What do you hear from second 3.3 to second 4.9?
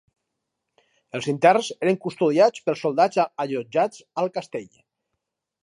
allotjats al castell.